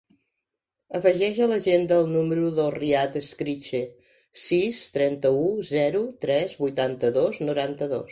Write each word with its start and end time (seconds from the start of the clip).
Afegeix 0.99 1.39
a 1.45 1.49
l'agenda 1.49 1.99
el 2.03 2.07
número 2.13 2.47
del 2.59 2.71
Riad 2.75 3.17
Escriche: 3.19 3.81
sis, 4.45 4.81
trenta-u, 4.95 5.45
zero, 5.73 6.01
tres, 6.25 6.57
vuitanta-dos, 6.63 7.43
noranta-dos. 7.51 8.09